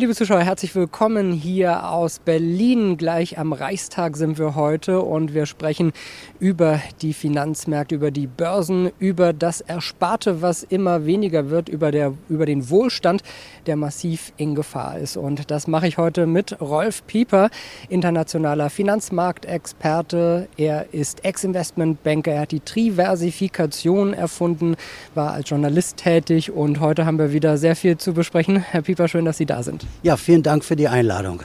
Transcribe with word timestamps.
Liebe 0.00 0.14
Zuschauer, 0.14 0.42
herzlich 0.42 0.76
willkommen 0.76 1.32
hier 1.32 1.90
aus 1.90 2.20
Berlin. 2.20 2.98
Gleich 2.98 3.36
am 3.36 3.52
Reichstag 3.52 4.16
sind 4.16 4.38
wir 4.38 4.54
heute 4.54 5.00
und 5.00 5.34
wir 5.34 5.44
sprechen 5.44 5.92
über 6.38 6.80
die 7.02 7.12
Finanzmärkte, 7.12 7.96
über 7.96 8.12
die 8.12 8.28
Börsen, 8.28 8.92
über 9.00 9.32
das 9.32 9.60
Ersparte, 9.60 10.40
was 10.40 10.62
immer 10.62 11.04
weniger 11.04 11.50
wird, 11.50 11.68
über, 11.68 11.90
der, 11.90 12.14
über 12.28 12.46
den 12.46 12.70
Wohlstand, 12.70 13.24
der 13.66 13.74
massiv 13.74 14.32
in 14.36 14.54
Gefahr 14.54 15.00
ist. 15.00 15.16
Und 15.16 15.50
das 15.50 15.66
mache 15.66 15.88
ich 15.88 15.98
heute 15.98 16.28
mit 16.28 16.60
Rolf 16.60 17.04
Pieper, 17.08 17.50
internationaler 17.88 18.70
Finanzmarktexperte. 18.70 20.46
Er 20.56 20.94
ist 20.94 21.24
Ex-Investmentbanker, 21.24 22.30
er 22.30 22.42
hat 22.42 22.52
die 22.52 22.60
Triversifikation 22.60 24.14
erfunden, 24.14 24.76
war 25.16 25.32
als 25.32 25.50
Journalist 25.50 25.96
tätig 25.96 26.52
und 26.52 26.78
heute 26.78 27.04
haben 27.04 27.18
wir 27.18 27.32
wieder 27.32 27.58
sehr 27.58 27.74
viel 27.74 27.98
zu 27.98 28.12
besprechen. 28.12 28.58
Herr 28.58 28.82
Pieper, 28.82 29.08
schön, 29.08 29.24
dass 29.24 29.38
Sie 29.38 29.46
da 29.46 29.64
sind. 29.64 29.87
Ja, 30.02 30.16
vielen 30.16 30.42
Dank 30.42 30.64
für 30.64 30.76
die 30.76 30.88
Einladung. 30.88 31.42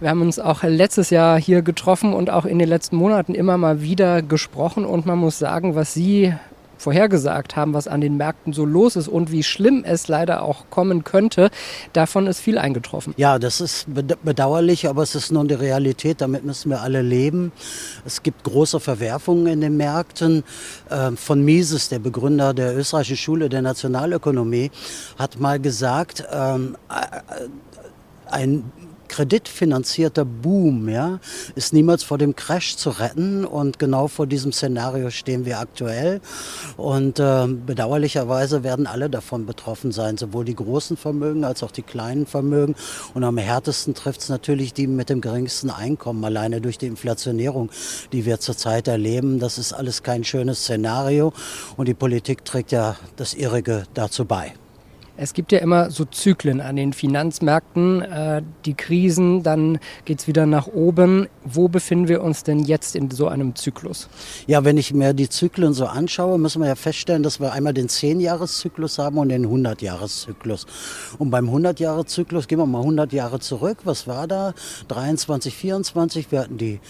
Wir 0.00 0.10
haben 0.10 0.22
uns 0.22 0.38
auch 0.38 0.62
letztes 0.62 1.10
Jahr 1.10 1.40
hier 1.40 1.62
getroffen 1.62 2.12
und 2.12 2.28
auch 2.28 2.44
in 2.44 2.58
den 2.58 2.68
letzten 2.68 2.96
Monaten 2.96 3.34
immer 3.34 3.56
mal 3.56 3.80
wieder 3.80 4.22
gesprochen. 4.22 4.84
Und 4.84 5.06
man 5.06 5.18
muss 5.18 5.38
sagen, 5.38 5.74
was 5.74 5.94
Sie 5.94 6.34
vorhergesagt 6.84 7.56
haben, 7.56 7.72
was 7.72 7.88
an 7.88 8.02
den 8.02 8.16
Märkten 8.18 8.52
so 8.52 8.66
los 8.66 8.94
ist 8.96 9.08
und 9.08 9.32
wie 9.32 9.42
schlimm 9.42 9.84
es 9.86 10.06
leider 10.06 10.42
auch 10.42 10.66
kommen 10.68 11.02
könnte, 11.02 11.50
davon 11.94 12.26
ist 12.26 12.40
viel 12.40 12.58
eingetroffen. 12.58 13.14
Ja, 13.16 13.38
das 13.38 13.60
ist 13.62 13.86
bedauerlich, 14.22 14.86
aber 14.86 15.02
es 15.02 15.14
ist 15.14 15.32
nun 15.32 15.48
die 15.48 15.54
Realität, 15.54 16.20
damit 16.20 16.44
müssen 16.44 16.70
wir 16.70 16.82
alle 16.82 17.00
leben. 17.00 17.52
Es 18.04 18.22
gibt 18.22 18.44
große 18.44 18.80
Verwerfungen 18.80 19.46
in 19.46 19.60
den 19.62 19.76
Märkten. 19.78 20.44
Ähm, 20.90 21.16
von 21.16 21.42
Mises, 21.42 21.88
der 21.88 22.00
Begründer 22.00 22.52
der 22.52 22.76
österreichischen 22.76 23.16
Schule 23.16 23.48
der 23.48 23.62
Nationalökonomie, 23.62 24.70
hat 25.18 25.40
mal 25.40 25.58
gesagt, 25.58 26.24
ähm, 26.30 26.76
ein 28.30 28.70
kreditfinanzierter 29.14 30.24
Boom 30.24 30.88
ja, 30.88 31.20
ist 31.54 31.72
niemals 31.72 32.02
vor 32.02 32.18
dem 32.18 32.34
Crash 32.34 32.74
zu 32.74 32.90
retten. 32.90 33.44
Und 33.44 33.78
genau 33.78 34.08
vor 34.08 34.26
diesem 34.26 34.50
Szenario 34.50 35.10
stehen 35.10 35.44
wir 35.44 35.60
aktuell. 35.60 36.20
Und 36.76 37.20
äh, 37.20 37.46
bedauerlicherweise 37.46 38.64
werden 38.64 38.88
alle 38.88 39.08
davon 39.08 39.46
betroffen 39.46 39.92
sein, 39.92 40.16
sowohl 40.16 40.44
die 40.44 40.56
großen 40.56 40.96
Vermögen 40.96 41.44
als 41.44 41.62
auch 41.62 41.70
die 41.70 41.82
kleinen 41.82 42.26
Vermögen. 42.26 42.74
Und 43.14 43.22
am 43.22 43.38
härtesten 43.38 43.94
trifft 43.94 44.22
es 44.22 44.28
natürlich 44.30 44.74
die 44.74 44.88
mit 44.88 45.10
dem 45.10 45.20
geringsten 45.20 45.70
Einkommen, 45.70 46.24
alleine 46.24 46.60
durch 46.60 46.78
die 46.78 46.86
Inflationierung, 46.86 47.70
die 48.12 48.24
wir 48.24 48.40
zurzeit 48.40 48.88
erleben. 48.88 49.38
Das 49.38 49.58
ist 49.58 49.72
alles 49.72 50.02
kein 50.02 50.24
schönes 50.24 50.62
Szenario. 50.62 51.32
Und 51.76 51.86
die 51.86 51.94
Politik 51.94 52.44
trägt 52.44 52.72
ja 52.72 52.96
das 53.14 53.32
Ihrige 53.34 53.84
dazu 53.94 54.24
bei. 54.24 54.54
Es 55.16 55.32
gibt 55.32 55.52
ja 55.52 55.60
immer 55.60 55.92
so 55.92 56.04
Zyklen 56.04 56.60
an 56.60 56.74
den 56.74 56.92
Finanzmärkten, 56.92 58.02
äh, 58.02 58.42
die 58.64 58.74
Krisen, 58.74 59.44
dann 59.44 59.78
geht 60.04 60.18
es 60.18 60.26
wieder 60.26 60.44
nach 60.44 60.66
oben. 60.66 61.28
Wo 61.44 61.68
befinden 61.68 62.08
wir 62.08 62.20
uns 62.20 62.42
denn 62.42 62.58
jetzt 62.60 62.96
in 62.96 63.12
so 63.12 63.28
einem 63.28 63.54
Zyklus? 63.54 64.08
Ja, 64.48 64.64
wenn 64.64 64.76
ich 64.76 64.92
mir 64.92 65.12
die 65.12 65.28
Zyklen 65.28 65.72
so 65.72 65.86
anschaue, 65.86 66.36
müssen 66.36 66.60
wir 66.62 66.68
ja 66.68 66.74
feststellen, 66.74 67.22
dass 67.22 67.38
wir 67.38 67.52
einmal 67.52 67.72
den 67.72 67.88
10-Jahres-Zyklus 67.88 68.98
haben 68.98 69.18
und 69.18 69.28
den 69.28 69.46
100-Jahres-Zyklus. 69.46 70.66
Und 71.18 71.30
beim 71.30 71.48
100-Jahres-Zyklus 71.48 72.48
gehen 72.48 72.58
wir 72.58 72.66
mal 72.66 72.80
100 72.80 73.12
Jahre 73.12 73.38
zurück. 73.38 73.78
Was 73.84 74.08
war 74.08 74.26
da? 74.26 74.52
23, 74.88 75.54
24, 75.54 76.32
wir 76.32 76.40
hatten 76.40 76.58
die 76.58 76.80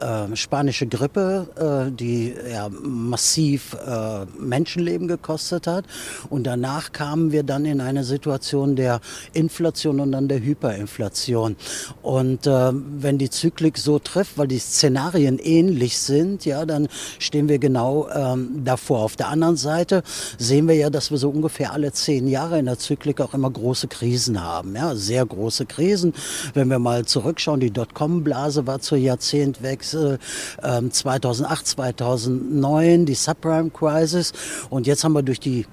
äh, 0.00 0.34
spanische 0.36 0.86
Grippe, 0.86 1.90
äh, 1.90 1.92
die 1.92 2.34
ja, 2.50 2.70
massiv 2.70 3.76
äh, 3.86 4.24
Menschenleben 4.38 5.06
gekostet 5.06 5.66
hat. 5.66 5.84
Und 6.30 6.44
danach 6.44 6.92
kamen 6.92 7.30
wir 7.30 7.42
dann 7.42 7.66
in 7.66 7.73
in 7.74 7.80
eine 7.80 8.04
Situation 8.04 8.76
der 8.76 9.00
Inflation 9.32 10.00
und 10.00 10.12
dann 10.12 10.28
der 10.28 10.40
Hyperinflation. 10.40 11.56
Und 12.02 12.46
äh, 12.46 12.72
wenn 12.72 13.18
die 13.18 13.30
Zyklik 13.30 13.78
so 13.78 13.98
trifft, 13.98 14.38
weil 14.38 14.48
die 14.48 14.58
Szenarien 14.58 15.38
ähnlich 15.38 15.98
sind, 15.98 16.44
ja, 16.44 16.64
dann 16.64 16.88
stehen 17.18 17.48
wir 17.48 17.58
genau 17.58 18.08
ähm, 18.08 18.62
davor. 18.64 19.00
Auf 19.00 19.16
der 19.16 19.28
anderen 19.28 19.56
Seite 19.56 20.02
sehen 20.38 20.68
wir 20.68 20.74
ja, 20.74 20.90
dass 20.90 21.10
wir 21.10 21.18
so 21.18 21.28
ungefähr 21.30 21.72
alle 21.72 21.92
zehn 21.92 22.28
Jahre 22.28 22.58
in 22.58 22.66
der 22.66 22.78
Zyklik 22.78 23.20
auch 23.20 23.34
immer 23.34 23.50
große 23.50 23.88
Krisen 23.88 24.42
haben, 24.42 24.74
ja, 24.74 24.94
sehr 24.94 25.26
große 25.26 25.66
Krisen. 25.66 26.14
Wenn 26.54 26.68
wir 26.68 26.78
mal 26.78 27.04
zurückschauen, 27.04 27.60
die 27.60 27.70
Dotcom-Blase 27.70 28.66
war 28.66 28.80
zur 28.80 28.98
Jahrzehntwechsel 28.98 30.18
äh, 30.62 30.88
2008, 30.88 31.66
2009, 31.66 33.06
die 33.06 33.14
Subprime-Crisis 33.14 34.32
und 34.70 34.86
jetzt 34.86 35.04
haben 35.04 35.14
wir 35.14 35.22
durch 35.22 35.40
die 35.40 35.66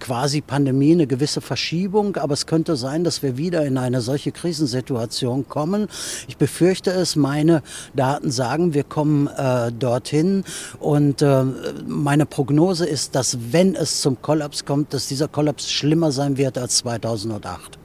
quasi 0.00 0.40
Pandemie 0.40 0.92
eine 0.92 1.06
gewisse 1.06 1.40
Verschiebung, 1.40 2.16
aber 2.16 2.34
es 2.34 2.46
könnte 2.46 2.76
sein, 2.76 3.04
dass 3.04 3.22
wir 3.22 3.36
wieder 3.36 3.64
in 3.64 3.78
eine 3.78 4.00
solche 4.00 4.32
Krisensituation 4.32 5.46
kommen. 5.48 5.88
Ich 6.26 6.36
befürchte 6.36 6.90
es, 6.90 7.14
meine 7.16 7.62
Daten 7.94 8.30
sagen, 8.30 8.74
wir 8.74 8.84
kommen 8.84 9.28
äh, 9.28 9.70
dorthin 9.70 10.44
und 10.78 11.22
äh, 11.22 11.44
meine 11.86 12.26
Prognose 12.26 12.86
ist, 12.86 13.14
dass 13.14 13.38
wenn 13.52 13.74
es 13.74 14.00
zum 14.00 14.20
Kollaps 14.22 14.64
kommt, 14.64 14.94
dass 14.94 15.06
dieser 15.06 15.28
Kollaps 15.28 15.70
schlimmer 15.70 16.10
sein 16.10 16.36
wird 16.36 16.58
als 16.58 16.78
2008. 16.78 17.78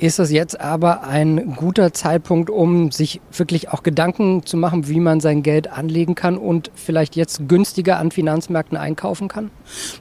Ist 0.00 0.18
es 0.18 0.30
jetzt 0.30 0.58
aber 0.58 1.04
ein 1.04 1.56
guter 1.56 1.92
Zeitpunkt, 1.92 2.48
um 2.48 2.90
sich 2.90 3.20
wirklich 3.32 3.68
auch 3.68 3.82
Gedanken 3.82 4.46
zu 4.46 4.56
machen, 4.56 4.88
wie 4.88 4.98
man 4.98 5.20
sein 5.20 5.42
Geld 5.42 5.70
anlegen 5.70 6.14
kann 6.14 6.38
und 6.38 6.70
vielleicht 6.74 7.16
jetzt 7.16 7.48
günstiger 7.48 7.98
an 7.98 8.10
Finanzmärkten 8.10 8.78
einkaufen 8.78 9.28
kann? 9.28 9.50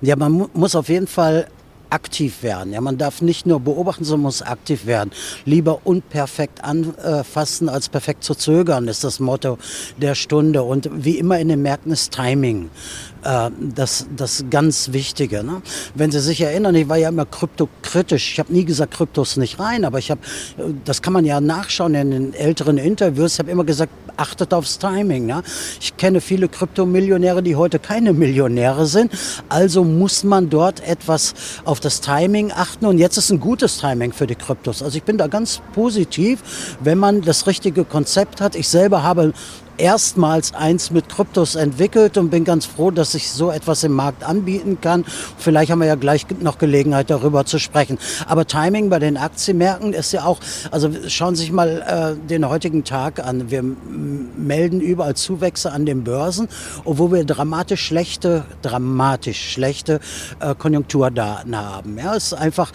Ja, 0.01 0.15
man 0.15 0.31
mu 0.31 0.47
muss 0.53 0.75
auf 0.75 0.87
jeden 0.87 1.07
Fall 1.07 1.47
aktiv 1.89 2.43
werden. 2.43 2.73
Ja, 2.73 2.81
man 2.81 2.97
darf 2.97 3.21
nicht 3.21 3.45
nur 3.45 3.59
beobachten, 3.59 4.03
sondern 4.03 4.23
muss 4.23 4.41
aktiv 4.41 4.85
werden. 4.85 5.11
Lieber 5.45 5.81
unperfekt 5.83 6.63
anfassen 6.63 7.69
als 7.69 7.89
perfekt 7.89 8.23
zu 8.23 8.35
zögern, 8.35 8.87
ist 8.87 9.03
das 9.03 9.19
Motto 9.19 9.57
der 9.97 10.15
Stunde. 10.15 10.63
Und 10.63 10.89
wie 10.93 11.17
immer 11.17 11.39
in 11.39 11.49
den 11.49 11.61
Märkten 11.61 11.91
ist 11.91 12.13
Timing 12.13 12.69
äh, 13.23 13.49
das, 13.59 14.07
das 14.15 14.45
ganz 14.49 14.91
Wichtige. 14.91 15.43
Ne? 15.43 15.61
Wenn 15.95 16.11
Sie 16.11 16.19
sich 16.19 16.41
erinnern, 16.41 16.75
ich 16.75 16.89
war 16.89 16.97
ja 16.97 17.09
immer 17.09 17.25
kryptokritisch. 17.25 18.33
Ich 18.33 18.39
habe 18.39 18.53
nie 18.53 18.65
gesagt, 18.65 18.93
Kryptos 18.93 19.37
nicht 19.37 19.59
rein, 19.59 19.85
aber 19.85 19.99
ich 19.99 20.11
habe, 20.11 20.21
das 20.85 21.01
kann 21.01 21.13
man 21.13 21.25
ja 21.25 21.41
nachschauen 21.41 21.95
in 21.95 22.11
den 22.11 22.33
älteren 22.33 22.77
Interviews. 22.77 23.33
Ich 23.33 23.39
habe 23.39 23.51
immer 23.51 23.63
gesagt, 23.63 23.91
achtet 24.19 24.53
aufs 24.53 24.77
Timing. 24.79 25.25
Ne? 25.25 25.41
Ich 25.79 25.97
kenne 25.97 26.21
viele 26.21 26.47
Kryptomillionäre, 26.47 27.41
die 27.41 27.55
heute 27.55 27.79
keine 27.79 28.13
Millionäre 28.13 28.85
sind. 28.85 29.11
Also 29.49 29.83
muss 29.83 30.23
man 30.23 30.49
dort 30.49 30.85
etwas 30.87 31.33
auf 31.65 31.79
das 31.79 32.01
Timing 32.01 32.51
achten. 32.51 32.85
Und 32.85 32.97
jetzt 32.97 33.17
ist 33.17 33.31
ein 33.31 33.39
gutes 33.39 33.79
Timing 33.79 34.13
für 34.13 34.27
die 34.27 34.35
Kryptos. 34.35 34.83
Also 34.83 34.97
ich 34.97 35.03
bin 35.03 35.17
da 35.17 35.27
ganz 35.27 35.61
positiv, 35.73 36.75
wenn 36.81 36.97
man 36.97 37.21
das 37.21 37.47
richtige 37.47 37.85
Konzept 37.85 38.41
hat. 38.41 38.55
Ich 38.55 38.67
selber 38.67 39.03
habe 39.03 39.33
erstmals 39.79 40.53
eins 40.53 40.91
mit 40.91 41.09
Kryptos 41.09 41.55
entwickelt 41.55 42.17
und 42.17 42.29
bin 42.29 42.43
ganz 42.43 42.65
froh, 42.65 42.91
dass 42.91 43.15
ich 43.15 43.31
so 43.31 43.49
etwas 43.51 43.83
im 43.83 43.93
Markt 43.93 44.23
anbieten 44.23 44.79
kann. 44.81 45.05
Vielleicht 45.37 45.71
haben 45.71 45.79
wir 45.79 45.87
ja 45.87 45.95
gleich 45.95 46.25
noch 46.41 46.57
Gelegenheit 46.57 47.09
darüber 47.09 47.45
zu 47.45 47.59
sprechen. 47.59 47.97
Aber 48.27 48.45
Timing 48.45 48.89
bei 48.89 48.99
den 48.99 49.17
Aktienmärkten 49.17 49.93
ist 49.93 50.11
ja 50.11 50.25
auch, 50.25 50.39
also 50.71 50.89
schauen 51.07 51.35
Sie 51.35 51.43
sich 51.43 51.51
mal 51.51 52.17
äh, 52.21 52.27
den 52.27 52.47
heutigen 52.47 52.83
Tag 52.83 53.25
an. 53.25 53.49
Wir 53.49 53.63
melden 53.63 54.81
überall 54.81 55.15
Zuwächse 55.15 55.71
an 55.71 55.85
den 55.85 56.03
Börsen, 56.03 56.47
obwohl 56.83 57.11
wir 57.11 57.23
dramatisch 57.23 57.85
schlechte, 57.85 58.43
dramatisch 58.61 59.53
schlechte 59.53 59.99
äh, 60.39 60.55
Konjunkturdaten 60.55 61.55
haben. 61.55 61.97
Ja, 61.97 62.15
es 62.15 62.25
ist 62.25 62.33
einfach, 62.33 62.71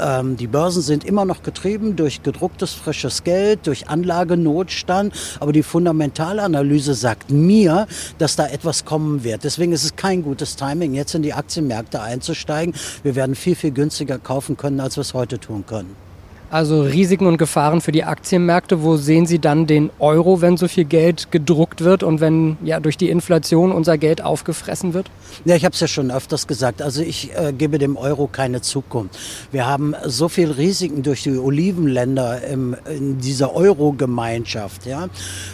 ähm, 0.00 0.36
die 0.36 0.46
Börsen 0.46 0.82
sind 0.82 1.04
immer 1.04 1.24
noch 1.24 1.42
getrieben 1.42 1.96
durch 1.96 2.22
gedrucktes 2.22 2.74
frisches 2.74 3.24
Geld, 3.24 3.66
durch 3.66 3.88
Anlagenotstand, 3.88 5.14
aber 5.40 5.52
die 5.52 5.62
fundamentale 5.62 6.42
Analyse 6.42 6.94
sagt 6.94 7.30
mir, 7.30 7.86
dass 8.18 8.36
da 8.36 8.46
etwas 8.46 8.84
kommen 8.84 9.24
wird. 9.24 9.44
Deswegen 9.44 9.72
ist 9.72 9.84
es 9.84 9.96
kein 9.96 10.22
gutes 10.22 10.56
Timing, 10.56 10.94
jetzt 10.94 11.14
in 11.14 11.22
die 11.22 11.34
Aktienmärkte 11.34 12.00
einzusteigen. 12.00 12.74
Wir 13.02 13.14
werden 13.14 13.34
viel, 13.34 13.54
viel 13.54 13.72
günstiger 13.72 14.18
kaufen 14.18 14.56
können, 14.56 14.80
als 14.80 14.96
wir 14.96 15.02
es 15.02 15.14
heute 15.14 15.38
tun 15.38 15.64
können. 15.66 16.07
Also 16.50 16.80
Risiken 16.80 17.26
und 17.26 17.36
Gefahren 17.36 17.82
für 17.82 17.92
die 17.92 18.04
Aktienmärkte. 18.04 18.82
Wo 18.82 18.96
sehen 18.96 19.26
Sie 19.26 19.38
dann 19.38 19.66
den 19.66 19.90
Euro, 19.98 20.40
wenn 20.40 20.56
so 20.56 20.66
viel 20.66 20.86
Geld 20.86 21.30
gedruckt 21.30 21.84
wird 21.84 22.02
und 22.02 22.20
wenn 22.20 22.56
ja 22.64 22.80
durch 22.80 22.96
die 22.96 23.10
Inflation 23.10 23.70
unser 23.70 23.98
Geld 23.98 24.24
aufgefressen 24.24 24.94
wird? 24.94 25.10
Ja, 25.44 25.56
ich 25.56 25.64
habe 25.66 25.74
es 25.74 25.80
ja 25.80 25.88
schon 25.88 26.10
öfters 26.10 26.46
gesagt. 26.46 26.80
Also 26.80 27.02
ich 27.02 27.36
äh, 27.36 27.52
gebe 27.52 27.78
dem 27.78 27.98
Euro 27.98 28.28
keine 28.30 28.62
Zukunft. 28.62 29.18
Wir 29.52 29.66
haben 29.66 29.94
so 30.06 30.30
viel 30.30 30.50
Risiken 30.50 31.02
durch 31.02 31.22
die 31.22 31.36
Olivenländer 31.36 32.42
im, 32.44 32.74
in 32.88 33.18
dieser 33.18 33.54
Euro-Gemeinschaft. 33.54 34.86
Ja? 34.86 35.08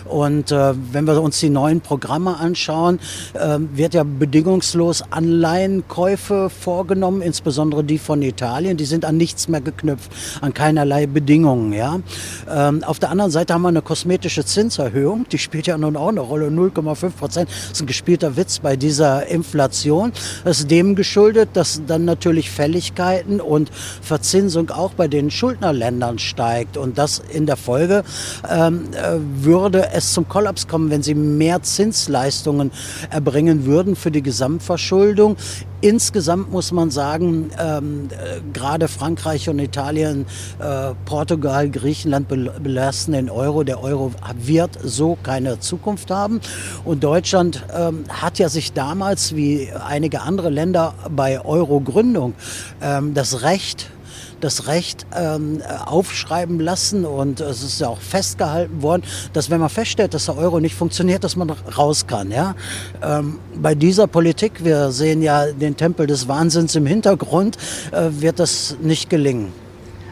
Und 0.04 0.52
äh, 0.52 0.74
wenn 0.92 1.06
wir 1.06 1.20
uns 1.20 1.40
die 1.40 1.50
neuen 1.50 1.80
Programme 1.80 2.38
anschauen, 2.38 3.00
äh, 3.34 3.58
wird 3.72 3.94
ja 3.94 4.04
bedingungslos 4.04 5.02
Anleihenkäufe 5.10 6.50
vorgenommen, 6.50 7.20
insbesondere 7.20 7.82
die 7.82 7.98
von 7.98 8.22
Italien. 8.22 8.76
Die 8.76 8.84
sind 8.84 9.04
an 9.04 9.16
nichts 9.16 9.48
mehr 9.48 9.60
geknüpft, 9.60 10.10
an 10.40 10.54
keiner 10.54 10.83
keinerlei 10.84 11.06
Bedingungen. 11.06 11.72
Ja? 11.72 11.98
Ähm, 12.48 12.84
auf 12.84 12.98
der 12.98 13.10
anderen 13.10 13.30
Seite 13.30 13.54
haben 13.54 13.62
wir 13.62 13.68
eine 13.68 13.82
kosmetische 13.82 14.44
Zinserhöhung, 14.44 15.26
die 15.30 15.38
spielt 15.38 15.66
ja 15.66 15.78
nun 15.78 15.96
auch 15.96 16.08
eine 16.08 16.20
Rolle, 16.20 16.48
0,5 16.48 17.10
Prozent. 17.10 17.50
Das 17.50 17.72
ist 17.72 17.80
ein 17.80 17.86
gespielter 17.86 18.36
Witz 18.36 18.58
bei 18.58 18.76
dieser 18.76 19.26
Inflation. 19.26 20.12
Das 20.44 20.60
ist 20.60 20.70
dem 20.70 20.94
geschuldet, 20.94 21.50
dass 21.54 21.82
dann 21.86 22.04
natürlich 22.04 22.50
Fälligkeiten 22.50 23.40
und 23.40 23.70
Verzinsung 24.02 24.70
auch 24.70 24.92
bei 24.94 25.08
den 25.08 25.30
Schuldnerländern 25.30 26.18
steigt. 26.18 26.76
Und 26.76 26.98
das 26.98 27.22
in 27.32 27.46
der 27.46 27.56
Folge 27.56 28.04
ähm, 28.48 28.84
äh, 28.92 29.18
würde 29.42 29.90
es 29.92 30.12
zum 30.12 30.28
Kollaps 30.28 30.68
kommen, 30.68 30.90
wenn 30.90 31.02
sie 31.02 31.14
mehr 31.14 31.62
Zinsleistungen 31.62 32.70
erbringen 33.10 33.64
würden 33.64 33.96
für 33.96 34.10
die 34.10 34.22
Gesamtverschuldung. 34.22 35.36
Insgesamt 35.84 36.50
muss 36.50 36.72
man 36.72 36.90
sagen, 36.90 37.50
ähm, 37.60 38.08
äh, 38.10 38.40
gerade 38.54 38.88
Frankreich 38.88 39.50
und 39.50 39.58
Italien, 39.58 40.24
äh, 40.58 40.94
Portugal, 41.04 41.68
Griechenland 41.68 42.26
belasten 42.26 43.12
den 43.12 43.28
Euro. 43.28 43.64
Der 43.64 43.82
Euro 43.82 44.10
wird 44.38 44.78
so 44.82 45.18
keine 45.22 45.60
Zukunft 45.60 46.10
haben. 46.10 46.40
Und 46.86 47.04
Deutschland 47.04 47.66
ähm, 47.76 48.04
hat 48.08 48.38
ja 48.38 48.48
sich 48.48 48.72
damals, 48.72 49.36
wie 49.36 49.68
einige 49.86 50.22
andere 50.22 50.48
Länder 50.48 50.94
bei 51.10 51.44
Euro-Gründung, 51.44 52.32
ähm, 52.80 53.12
das 53.12 53.42
Recht 53.42 53.90
das 54.44 54.68
Recht 54.68 55.06
ähm, 55.16 55.60
aufschreiben 55.86 56.60
lassen 56.60 57.04
und 57.04 57.40
es 57.40 57.62
ist 57.62 57.80
ja 57.80 57.88
auch 57.88 58.00
festgehalten 58.00 58.82
worden, 58.82 59.02
dass 59.32 59.50
wenn 59.50 59.58
man 59.58 59.70
feststellt, 59.70 60.14
dass 60.14 60.26
der 60.26 60.36
Euro 60.36 60.60
nicht 60.60 60.74
funktioniert, 60.74 61.24
dass 61.24 61.34
man 61.34 61.50
raus 61.50 62.06
kann. 62.06 62.30
Ja? 62.30 62.54
Ähm, 63.02 63.38
bei 63.56 63.74
dieser 63.74 64.06
Politik, 64.06 64.64
wir 64.64 64.90
sehen 64.92 65.22
ja 65.22 65.46
den 65.46 65.76
Tempel 65.76 66.06
des 66.06 66.28
Wahnsinns 66.28 66.76
im 66.76 66.86
Hintergrund, 66.86 67.56
äh, 67.90 68.10
wird 68.10 68.38
das 68.38 68.76
nicht 68.82 69.10
gelingen. 69.10 69.52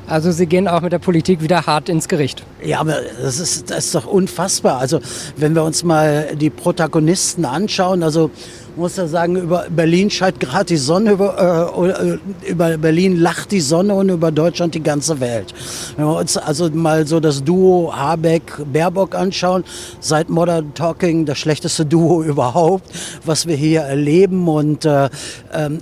Also 0.08 0.32
Sie 0.32 0.46
gehen 0.46 0.66
auch 0.66 0.80
mit 0.80 0.92
der 0.92 0.98
Politik 0.98 1.42
wieder 1.42 1.64
hart 1.66 1.88
ins 1.88 2.08
Gericht. 2.08 2.42
Ja, 2.62 2.80
aber 2.80 2.96
das 3.20 3.38
ist, 3.38 3.70
das 3.70 3.86
ist 3.86 3.94
doch 3.94 4.06
unfassbar. 4.06 4.78
Also 4.78 5.00
wenn 5.36 5.54
wir 5.54 5.62
uns 5.62 5.84
mal 5.84 6.34
die 6.36 6.50
Protagonisten 6.50 7.44
anschauen, 7.44 8.02
also 8.02 8.30
muss 8.76 8.96
ja 8.96 9.06
sagen, 9.06 9.36
über 9.36 9.66
Berlin 9.68 10.10
scheint 10.10 10.40
gerade 10.40 10.66
die 10.66 10.76
Sonne, 10.76 11.12
über, 11.12 12.18
äh, 12.44 12.48
über 12.50 12.78
Berlin 12.78 13.18
lacht 13.18 13.50
die 13.50 13.60
Sonne 13.60 13.94
und 13.94 14.08
über 14.08 14.30
Deutschland 14.30 14.74
die 14.74 14.82
ganze 14.82 15.20
Welt. 15.20 15.52
Wenn 15.96 16.06
wir 16.06 16.16
uns 16.16 16.36
also 16.36 16.70
mal 16.70 17.06
so 17.06 17.20
das 17.20 17.44
Duo 17.44 17.92
Habeck-Baerbock 17.94 19.14
anschauen, 19.14 19.64
seit 20.00 20.30
Modern 20.30 20.72
Talking 20.74 21.26
das 21.26 21.38
schlechteste 21.38 21.84
Duo 21.84 22.22
überhaupt, 22.32 22.90
was 23.24 23.46
wir 23.46 23.56
hier 23.56 23.82
erleben. 23.82 24.48
Und 24.48 24.84
äh, 24.84 25.06
äh, 25.06 25.08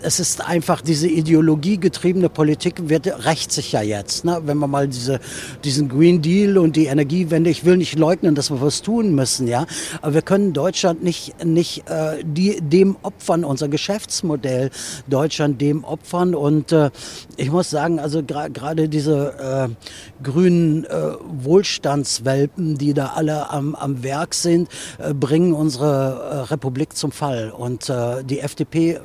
es 0.03 0.19
ist 0.19 0.47
einfach 0.47 0.81
diese 0.81 1.09
ideologiegetriebene 1.09 2.29
Politik 2.29 2.89
wird 2.89 3.07
rächt 3.25 3.53
sich 3.53 3.73
ja 3.73 3.83
jetzt. 3.83 4.25
Ne? 4.25 4.41
Wenn 4.45 4.59
wir 4.59 4.67
mal 4.67 4.89
diese, 4.89 5.21
diesen 5.65 5.89
Green 5.89 6.23
Deal 6.23 6.59
und 6.59 6.77
die 6.77 6.87
Energiewende, 6.87 7.51
ich 7.51 7.65
will 7.65 7.77
nicht 7.77 7.99
leugnen, 7.99 8.35
dass 8.35 8.51
wir 8.51 8.61
was 8.61 8.83
tun 8.83 9.15
müssen, 9.15 9.47
ja, 9.47 9.67
aber 10.03 10.15
wir 10.15 10.23
können 10.23 10.53
Deutschland 10.53 11.03
nicht, 11.03 11.45
nicht 11.45 11.89
äh, 11.89 12.25
die, 12.25 12.61
die 12.61 12.80
dem 12.81 12.97
opfern, 13.03 13.45
unser 13.45 13.69
Geschäftsmodell 13.69 14.71
Deutschland 15.07 15.61
dem 15.61 15.85
opfern. 15.85 16.35
Und 16.35 16.73
äh, 16.73 16.91
ich 17.37 17.51
muss 17.51 17.69
sagen, 17.71 18.01
also 18.01 18.23
gerade 18.23 18.89
diese 18.89 19.69
äh, 19.69 20.23
grünen 20.23 20.85
äh, 20.85 21.13
Wohlstandswelpen, 21.45 22.79
die 22.79 22.95
da 22.95 23.13
alle 23.17 23.51
am, 23.51 23.75
am 23.75 24.03
Werk 24.03 24.35
sind, 24.35 24.69
äh, 24.99 25.13
bringen 25.13 25.53
unsere 25.53 25.91
äh, 25.91 26.37
Republik 26.53 26.97
zum 26.97 27.13
Fall. 27.13 27.51
Und 27.51 27.89
äh, 27.91 28.25
die 28.25 28.41
FDP 28.41 28.99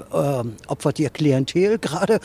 opfert 0.67 0.99
ihr 0.99 1.09
Klientel 1.09 1.77
gerade 1.81 2.19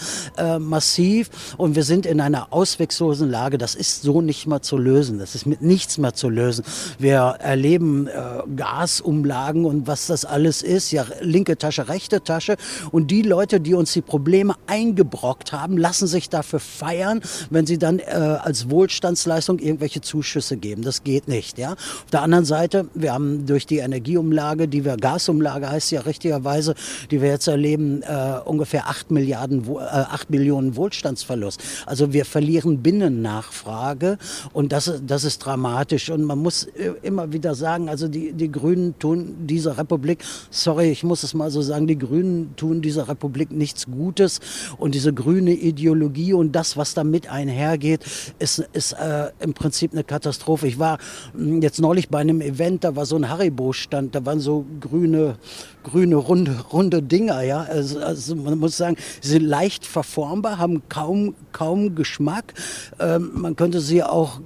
massiv. 0.59 1.31
Und 1.57 1.75
wir 1.75 1.83
sind 1.83 2.07
in 2.07 2.21
einer 2.21 2.53
ausweglosen 2.53 3.29
Lage. 3.29 3.59
Das 3.59 3.75
ist 3.75 4.03
so 4.03 4.21
nicht 4.21 4.47
mehr 4.47 4.63
zu 4.63 4.77
lösen. 4.77 5.19
Das 5.19 5.35
ist 5.35 5.47
mit 5.47 5.63
nichts 5.63 5.99
mehr 5.99 6.15
zu 6.15 6.29
lösen. 6.29 6.65
Wir 6.99 7.37
erleben 7.39 8.09
Gasumlagen 8.57 9.65
und 9.65 9.87
was 9.87 10.07
das 10.07 10.25
alles 10.25 10.63
ist. 10.63 10.93
Ja, 10.93 11.07
linke 11.41 11.57
Tasche, 11.57 11.89
rechte 11.89 12.23
Tasche. 12.23 12.57
Und 12.91 13.11
die 13.11 13.23
Leute, 13.23 13.61
die 13.61 13.73
uns 13.73 13.93
die 13.93 14.03
Probleme 14.03 14.55
eingebrockt 14.67 15.53
haben, 15.53 15.79
lassen 15.79 16.07
sich 16.07 16.29
dafür 16.29 16.61
feiern, 16.61 17.23
wenn 17.49 17.65
sie 17.67 17.79
dann 17.79 17.99
äh, 17.99 18.03
als 18.03 18.69
Wohlstandsleistung 18.69 19.59
irgendwelche 19.59 20.03
Zuschüsse 20.03 20.59
geben. 20.59 20.83
Das 20.83 21.03
geht 21.03 21.29
nicht. 21.29 21.57
Ja? 21.57 21.73
Auf 21.73 22.11
der 22.13 22.21
anderen 22.21 22.45
Seite, 22.45 22.89
wir 22.93 23.15
haben 23.15 23.47
durch 23.47 23.67
die 23.67 23.79
Energieumlage, 23.79 24.69
die 24.69 24.85
wir 24.85 24.99
Gasumlage 24.99 25.71
heißt 25.71 25.93
ja 25.93 26.03
richtigerweise, 26.03 26.75
die 27.11 27.23
wir 27.23 27.31
jetzt 27.31 27.47
erleben, 27.47 28.03
äh, 28.03 28.41
ungefähr 28.45 28.89
8 28.89 29.11
Milliarden, 29.11 29.65
äh, 29.67 29.79
8 29.79 30.29
Millionen 30.29 30.77
Wohlstandsverlust. 30.77 31.63
Also 31.87 32.13
wir 32.13 32.27
verlieren 32.27 32.83
Binnennachfrage 32.83 34.19
und 34.53 34.73
das, 34.73 34.93
das 35.07 35.25
ist 35.25 35.39
dramatisch. 35.39 36.11
Und 36.11 36.25
man 36.25 36.39
muss 36.39 36.65
äh, 36.65 36.93
immer 37.01 37.33
wieder 37.33 37.55
sagen, 37.55 37.89
also 37.89 38.09
die, 38.09 38.33
die 38.33 38.53
Grünen 38.53 38.99
tun 38.99 39.47
dieser 39.47 39.79
Republik, 39.79 40.19
sorry, 40.51 40.91
ich 40.91 41.03
muss 41.03 41.23
es 41.23 41.30
es 41.31 41.35
mal 41.35 41.51
so 41.51 41.63
sagen, 41.63 41.87
die 41.87 41.99
Grünen 41.99 42.55
tun 42.57 42.83
dieser 42.83 43.09
Republik 43.09 43.51
nichts 43.51 43.87
Gutes 43.87 44.41
und 44.79 44.95
diese 44.95 45.13
grüne 45.13 45.53
Ideologie 45.53 46.33
und 46.33 46.53
das, 46.53 46.77
was 46.77 46.95
damit 46.95 47.31
einhergeht, 47.31 48.05
ist, 48.39 48.59
ist 48.73 48.93
äh, 48.93 49.31
im 49.41 49.55
Prinzip 49.55 49.93
eine 49.93 50.05
Katastrophe. 50.05 50.67
Ich 50.67 50.79
war 50.79 50.99
hm, 51.33 51.63
jetzt 51.63 51.81
neulich 51.81 52.09
bei 52.09 52.19
einem 52.19 52.41
Event, 52.41 52.85
da 52.85 52.97
war 52.97 53.07
so 53.07 53.17
ein 53.17 53.29
Haribo-Stand, 53.29 54.15
da 54.15 54.27
waren 54.27 54.41
so 54.41 54.67
grüne, 54.81 55.37
grüne 55.83 56.17
runde, 56.17 56.57
runde 56.73 57.03
Dinger, 57.03 57.43
ja. 57.43 57.63
Also, 57.63 58.01
also 58.01 58.37
man 58.37 58.59
muss 58.59 58.77
sagen, 58.77 58.97
sie 59.21 59.31
sind 59.31 59.45
leicht 59.45 59.87
verformbar, 59.87 60.59
haben 60.59 60.83
kaum, 60.89 61.35
kaum 61.53 61.95
Geschmack. 61.95 62.55
Ähm, 62.99 63.31
man 63.35 63.57
könnte 63.57 63.81
sie 63.81 64.03
auch 64.03 64.41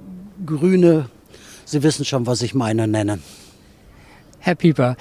grüne, 0.44 1.06
Sie 1.66 1.82
wissen 1.82 2.04
schon, 2.04 2.26
was 2.26 2.42
ich 2.42 2.54
meine, 2.54 2.86
nennen. 2.86 3.22
Herr 4.38 4.54
Pieper, 4.54 4.96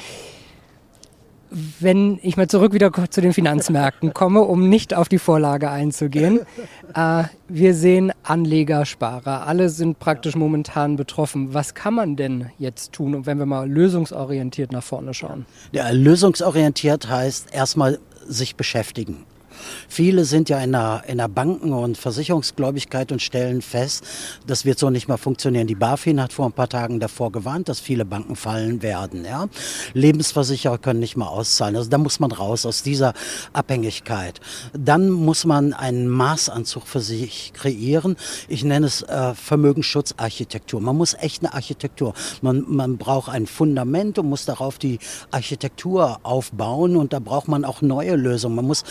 wenn 1.80 2.20
ich 2.22 2.38
mal 2.38 2.48
zurück 2.48 2.74
wieder 2.74 2.92
zu 3.10 3.22
den 3.22 3.34
Finanzmärkten 3.34 4.14
komme, 4.14 4.42
um 4.42 4.70
nicht 4.70 4.94
auf 4.94 5.10
die 5.10 5.20
Vorlage 5.20 5.70
einzugehen. 5.70 6.42
Äh, 6.96 7.24
wir 7.48 7.74
sehen 7.74 8.12
Anleger, 8.22 8.86
Sparer, 8.86 9.48
alle 9.48 9.70
sind 9.70 9.98
praktisch 9.98 10.36
momentan 10.36 10.96
betroffen. 10.96 11.56
Was 11.56 11.74
kann 11.74 11.96
man 11.96 12.16
denn 12.16 12.52
jetzt 12.60 12.92
tun, 12.92 13.16
und 13.16 13.26
wenn 13.26 13.40
wir 13.40 13.48
mal 13.48 13.68
lösungsorientiert 13.68 14.72
nach 14.72 14.84
vorne 14.84 15.16
schauen? 15.16 15.48
Ja, 15.72 15.90
lösungsorientiert 15.90 17.10
heißt 17.10 17.48
erstmal 17.52 17.98
sich 18.28 18.56
beschäftigen. 18.56 19.26
Viele 19.88 20.26
sind 20.26 20.50
ja 20.50 20.60
in 20.60 20.72
der, 20.72 21.04
in 21.08 21.18
der 21.18 21.28
Banken- 21.28 21.74
und 21.74 21.98
Versicherungsgläubigkeit 21.98 23.12
und 23.12 23.22
stellen 23.22 23.62
fest, 23.62 24.04
das 24.48 24.66
wird 24.66 24.80
so 24.80 24.90
nicht 24.90 25.08
mehr 25.08 25.18
funktionieren. 25.18 25.68
Die 25.68 25.76
BaFin 25.76 26.22
hat 26.22 26.34
vor 26.34 26.46
ein 26.46 26.54
paar 26.54 26.70
Tagen 26.70 27.00
davor 27.00 27.32
gewarnt, 27.32 27.70
dass 27.70 27.80
viele 27.80 28.06
Banken 28.06 28.36
fallen 28.36 28.82
werden. 28.82 29.26
Ja? 29.26 29.48
Lebensversicherer 29.94 30.78
können 30.78 31.00
nicht 31.00 31.18
mehr 31.18 31.30
auszahlen. 31.30 31.76
Also 31.76 31.90
da 31.90 31.98
muss 31.98 32.20
man 32.20 32.32
raus 32.32 32.66
aus 32.66 32.84
dieser 32.84 33.14
Abhängigkeit. 33.54 34.40
Dann 34.74 35.10
muss 35.10 35.46
man 35.46 35.74
einen 35.74 36.08
Maßanzug 36.08 36.88
für 36.88 37.00
sich 37.00 37.54
kreieren. 37.54 38.16
Ich 38.48 38.64
nenne 38.64 38.88
es 38.88 39.02
äh, 39.04 39.34
Vermögensschutzarchitektur. 39.34 40.82
Man 40.82 40.98
muss 40.98 41.14
echt 41.16 41.44
eine 41.44 41.54
Architektur. 41.54 42.14
Man, 42.42 42.66
man 42.68 42.98
braucht 42.98 43.30
ein 43.30 43.48
Fundament 43.48 44.20
und 44.20 44.30
muss 44.30 44.46
darauf 44.46 44.78
die 44.78 45.00
Architektur 45.32 46.20
aufbauen 46.24 46.96
und 46.96 47.14
da 47.14 47.20
braucht 47.20 47.48
man 47.48 47.66
auch 47.66 47.82
neue 47.82 48.16
Lösungen. 48.16 48.56
Man 48.56 48.66
muss 48.66 48.84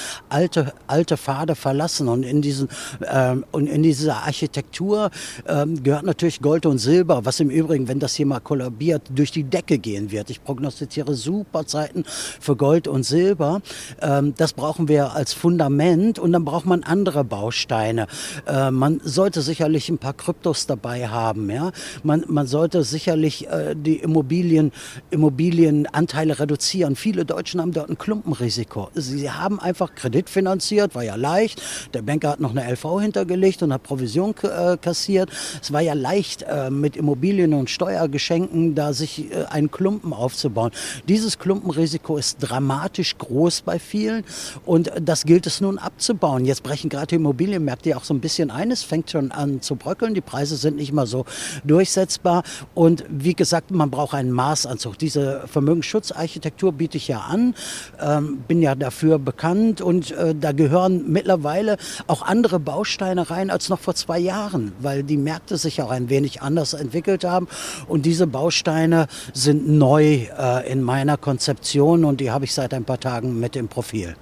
alte 0.86 1.02
alte, 1.02 1.16
Pfade 1.16 1.54
verlassen. 1.54 2.08
Und 2.08 2.22
in, 2.22 2.42
diesen, 2.42 2.68
ähm, 3.10 3.44
und 3.50 3.66
in 3.66 3.82
dieser 3.82 4.22
Architektur 4.22 5.10
ähm, 5.46 5.82
gehört 5.82 6.04
natürlich 6.04 6.40
Gold 6.40 6.66
und 6.66 6.78
Silber, 6.78 7.24
was 7.24 7.40
im 7.40 7.50
Übrigen, 7.50 7.88
wenn 7.88 7.98
das 7.98 8.14
hier 8.14 8.26
mal 8.26 8.40
kollabiert, 8.40 9.02
durch 9.14 9.32
die 9.32 9.44
Decke 9.44 9.78
gehen 9.78 10.10
wird. 10.10 10.30
Ich 10.30 10.44
prognostiziere 10.44 11.14
super 11.14 11.66
Zeiten 11.66 12.04
für 12.06 12.56
Gold 12.56 12.88
und 12.88 13.02
Silber. 13.02 13.62
Ähm, 14.00 14.34
das 14.36 14.52
brauchen 14.52 14.88
wir 14.88 15.12
als 15.12 15.32
Fundament 15.32 16.18
und 16.18 16.32
dann 16.32 16.44
braucht 16.44 16.66
man 16.66 16.82
andere 16.82 17.24
Bausteine. 17.24 18.06
Äh, 18.46 18.70
man 18.70 19.00
sollte 19.02 19.42
sicherlich 19.42 19.88
ein 19.88 19.98
paar 19.98 20.14
Kryptos 20.14 20.66
dabei 20.66 21.08
haben. 21.08 21.50
Ja? 21.50 21.72
Man, 22.02 22.24
man 22.28 22.46
sollte 22.46 22.84
sicherlich 22.84 23.48
äh, 23.48 23.74
die 23.74 23.96
Immobilien, 23.96 24.72
Immobilienanteile 25.10 26.38
reduzieren. 26.38 26.96
Viele 26.96 27.24
Deutschen 27.24 27.60
haben 27.60 27.72
dort 27.72 27.90
ein 27.90 27.98
Klumpenrisiko. 27.98 28.90
Sie 28.94 29.30
haben 29.30 29.58
einfach 29.58 29.94
Kreditfinanzierung 29.94 30.41
finanziert, 30.42 30.96
war 30.96 31.04
ja 31.04 31.14
leicht. 31.14 31.62
Der 31.94 32.02
Banker 32.02 32.30
hat 32.30 32.40
noch 32.40 32.50
eine 32.50 32.68
LV 32.68 33.00
hintergelegt 33.00 33.62
und 33.62 33.72
hat 33.72 33.84
Provision 33.84 34.34
äh, 34.42 34.76
kassiert. 34.76 35.30
Es 35.62 35.72
war 35.72 35.80
ja 35.80 35.94
leicht, 35.94 36.42
äh, 36.42 36.68
mit 36.68 36.96
Immobilien 36.96 37.54
und 37.54 37.70
Steuergeschenken 37.70 38.74
da 38.74 38.92
sich 38.92 39.30
äh, 39.30 39.44
einen 39.50 39.70
Klumpen 39.70 40.12
aufzubauen. 40.12 40.72
Dieses 41.08 41.38
Klumpenrisiko 41.38 42.16
ist 42.16 42.38
dramatisch 42.40 43.16
groß 43.18 43.62
bei 43.62 43.78
vielen 43.78 44.24
und 44.66 44.90
das 45.00 45.24
gilt 45.24 45.46
es 45.46 45.60
nun 45.60 45.78
abzubauen. 45.78 46.44
Jetzt 46.44 46.64
brechen 46.64 46.90
gerade 46.90 47.14
Immobilienmärkte 47.14 47.90
ja 47.90 47.96
auch 47.96 48.04
so 48.04 48.12
ein 48.12 48.20
bisschen 48.20 48.50
ein. 48.50 48.72
Es 48.72 48.82
fängt 48.82 49.10
schon 49.10 49.30
an 49.30 49.62
zu 49.62 49.76
bröckeln. 49.76 50.14
Die 50.14 50.20
Preise 50.20 50.56
sind 50.56 50.76
nicht 50.76 50.92
mal 50.92 51.06
so 51.06 51.24
durchsetzbar. 51.62 52.42
Und 52.74 53.04
wie 53.08 53.34
gesagt, 53.34 53.70
man 53.70 53.90
braucht 53.90 54.14
einen 54.14 54.32
Maßanzug. 54.32 54.98
Diese 54.98 55.44
Vermögensschutzarchitektur 55.46 56.72
biete 56.72 56.96
ich 56.96 57.06
ja 57.06 57.20
an, 57.20 57.54
ähm, 58.00 58.38
bin 58.48 58.60
ja 58.60 58.74
dafür 58.74 59.20
bekannt 59.20 59.80
und 59.80 60.10
äh, 60.10 60.31
da 60.34 60.52
gehören 60.52 61.10
mittlerweile 61.10 61.76
auch 62.06 62.22
andere 62.22 62.58
Bausteine 62.58 63.30
rein 63.30 63.50
als 63.50 63.68
noch 63.68 63.80
vor 63.80 63.94
zwei 63.94 64.18
Jahren, 64.18 64.72
weil 64.80 65.02
die 65.02 65.16
Märkte 65.16 65.56
sich 65.56 65.82
auch 65.82 65.90
ein 65.90 66.08
wenig 66.08 66.42
anders 66.42 66.74
entwickelt 66.74 67.24
haben. 67.24 67.48
Und 67.88 68.06
diese 68.06 68.26
Bausteine 68.26 69.06
sind 69.32 69.68
neu 69.68 70.26
äh, 70.38 70.70
in 70.70 70.82
meiner 70.82 71.16
Konzeption 71.16 72.04
und 72.04 72.20
die 72.20 72.30
habe 72.30 72.44
ich 72.44 72.54
seit 72.54 72.74
ein 72.74 72.84
paar 72.84 73.00
Tagen 73.00 73.38
mit 73.38 73.56
im 73.56 73.68
Profil. 73.68 74.16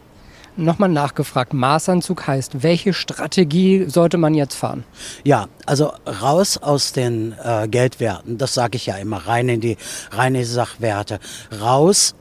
Nochmal 0.57 0.89
nachgefragt, 0.89 1.55
Maßanzug 1.55 2.27
heißt, 2.27 2.63
welche 2.63 2.93
Strategie 2.93 3.87
sollte 3.89 4.19
man 4.19 4.35
jetzt 4.35 4.55
fahren? 4.55 4.85
Ja, 5.25 5.47
also 5.65 5.93
raus 6.07 6.59
aus 6.59 6.93
den 6.93 7.35
äh, 7.43 7.69
Geldwerten, 7.69 8.37
das 8.37 8.55
sage 8.55 8.77
ich 8.77 8.87
ja 8.87 8.97
immer, 8.97 9.27
rein 9.27 9.49
in 9.49 9.61
die 9.61 9.77
reine 10.11 10.45
Sachwerte. 10.45 11.21
Raus 11.61 12.15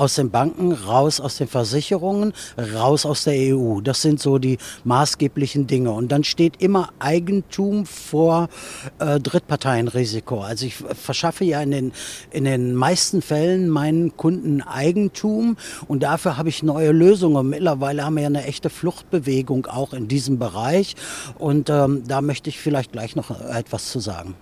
aus 0.00 0.14
den 0.14 0.30
Banken, 0.30 0.72
raus 0.72 1.20
aus 1.20 1.36
den 1.36 1.46
Versicherungen, 1.46 2.32
raus 2.74 3.04
aus 3.04 3.24
der 3.24 3.34
EU. 3.54 3.82
Das 3.82 4.00
sind 4.00 4.18
so 4.18 4.38
die 4.38 4.56
maßgeblichen 4.84 5.66
Dinge. 5.66 5.90
Und 5.90 6.10
dann 6.10 6.24
steht 6.24 6.62
immer 6.62 6.88
Eigentum 6.98 7.84
vor 7.84 8.48
äh, 8.98 9.20
Drittparteienrisiko. 9.20 10.40
Also 10.40 10.64
ich 10.64 10.76
verschaffe 10.76 11.44
ja 11.44 11.60
in 11.60 11.70
den, 11.70 11.92
in 12.30 12.44
den 12.44 12.74
meisten 12.74 13.20
Fällen 13.20 13.68
meinen 13.68 14.16
Kunden 14.16 14.62
Eigentum 14.62 15.58
und 15.86 16.02
dafür 16.02 16.38
habe 16.38 16.48
ich 16.48 16.62
neue 16.62 16.92
Lösungen. 16.92 17.50
Mittlerweile 17.50 18.04
haben 18.04 18.14
wir 18.14 18.22
ja 18.22 18.28
eine 18.28 18.44
echte 18.44 18.70
Fluchtbewegung 18.70 19.66
auch 19.66 19.92
in 19.92 20.08
diesem 20.08 20.38
Bereich 20.38 20.96
und 21.38 21.68
ähm, 21.68 22.04
da 22.06 22.22
möchte 22.22 22.48
ich 22.48 22.58
vielleicht 22.58 22.92
gleich 22.92 23.16
noch 23.16 23.30
etwas 23.50 23.90
zu 23.90 24.00
sagen. 24.00 24.34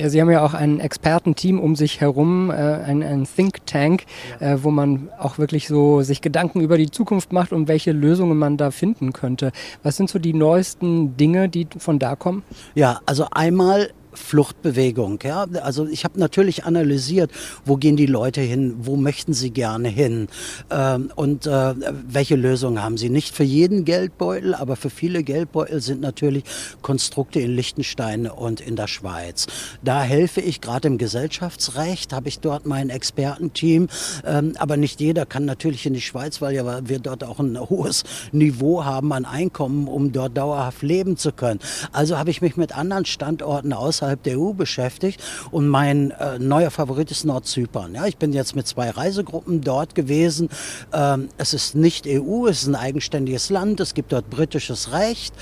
Ja, 0.00 0.08
Sie 0.08 0.18
haben 0.18 0.30
ja 0.30 0.42
auch 0.42 0.54
ein 0.54 0.80
Expertenteam 0.80 1.60
um 1.60 1.76
sich 1.76 2.00
herum, 2.00 2.48
äh, 2.48 2.54
ein, 2.54 3.02
ein 3.02 3.26
Think 3.26 3.66
Tank, 3.66 4.04
ja. 4.40 4.54
äh, 4.54 4.64
wo 4.64 4.70
man 4.70 5.10
auch 5.18 5.36
wirklich 5.36 5.68
so 5.68 6.00
sich 6.00 6.22
Gedanken 6.22 6.62
über 6.62 6.78
die 6.78 6.90
Zukunft 6.90 7.34
macht 7.34 7.52
und 7.52 7.68
welche 7.68 7.92
Lösungen 7.92 8.38
man 8.38 8.56
da 8.56 8.70
finden 8.70 9.12
könnte. 9.12 9.52
Was 9.82 9.98
sind 9.98 10.08
so 10.08 10.18
die 10.18 10.32
neuesten 10.32 11.18
Dinge, 11.18 11.50
die 11.50 11.66
von 11.76 11.98
da 11.98 12.16
kommen? 12.16 12.44
Ja, 12.74 13.00
also 13.04 13.26
einmal 13.30 13.90
Fluchtbewegung. 14.12 15.18
Ja? 15.22 15.46
Also 15.62 15.86
ich 15.86 16.04
habe 16.04 16.18
natürlich 16.18 16.64
analysiert, 16.64 17.30
wo 17.64 17.76
gehen 17.76 17.96
die 17.96 18.06
Leute 18.06 18.40
hin, 18.40 18.74
wo 18.82 18.96
möchten 18.96 19.32
sie 19.32 19.50
gerne 19.50 19.88
hin 19.88 20.28
ähm, 20.70 21.12
und 21.14 21.46
äh, 21.46 21.74
welche 22.08 22.36
Lösungen 22.36 22.82
haben 22.82 22.96
sie. 22.96 23.10
Nicht 23.10 23.34
für 23.34 23.44
jeden 23.44 23.84
Geldbeutel, 23.84 24.54
aber 24.54 24.76
für 24.76 24.90
viele 24.90 25.22
Geldbeutel 25.22 25.80
sind 25.80 26.00
natürlich 26.00 26.44
Konstrukte 26.82 27.40
in 27.40 27.50
Liechtenstein 27.54 28.26
und 28.26 28.60
in 28.60 28.76
der 28.76 28.88
Schweiz. 28.88 29.46
Da 29.82 30.02
helfe 30.02 30.40
ich 30.40 30.60
gerade 30.60 30.88
im 30.88 30.98
Gesellschaftsrecht, 30.98 32.12
habe 32.12 32.28
ich 32.28 32.40
dort 32.40 32.66
mein 32.66 32.90
Expertenteam, 32.90 33.88
ähm, 34.24 34.54
aber 34.58 34.76
nicht 34.76 35.00
jeder 35.00 35.26
kann 35.26 35.44
natürlich 35.44 35.86
in 35.86 35.94
die 35.94 36.00
Schweiz, 36.00 36.40
weil 36.40 36.54
ja 36.54 36.88
wir 36.88 36.98
dort 36.98 37.24
auch 37.24 37.38
ein 37.38 37.58
hohes 37.58 38.04
Niveau 38.32 38.84
haben 38.84 39.12
an 39.12 39.24
Einkommen, 39.24 39.88
um 39.88 40.12
dort 40.12 40.36
dauerhaft 40.36 40.82
leben 40.82 41.16
zu 41.16 41.32
können. 41.32 41.60
Also 41.92 42.18
habe 42.18 42.30
ich 42.30 42.40
mich 42.42 42.56
mit 42.56 42.76
anderen 42.76 43.04
Standorten 43.04 43.72
aus 43.72 43.99
außerhalb 44.00 44.22
der 44.22 44.38
EU 44.38 44.52
beschäftigt 44.52 45.22
und 45.50 45.68
mein 45.68 46.10
äh, 46.12 46.38
neuer 46.38 46.70
Favorit 46.70 47.10
ist 47.10 47.24
Nordzypern. 47.24 47.94
Ja, 47.94 48.06
ich 48.06 48.16
bin 48.16 48.32
jetzt 48.32 48.56
mit 48.56 48.66
zwei 48.66 48.90
Reisegruppen 48.90 49.60
dort 49.60 49.94
gewesen. 49.94 50.48
Ähm, 50.92 51.28
es 51.36 51.52
ist 51.52 51.74
nicht 51.74 52.06
EU, 52.06 52.46
es 52.46 52.62
ist 52.62 52.68
ein 52.68 52.76
eigenständiges 52.76 53.50
Land, 53.50 53.80
es 53.80 53.94
gibt 53.94 54.12
dort 54.12 54.30
britisches 54.30 54.92
Recht. 54.92 55.34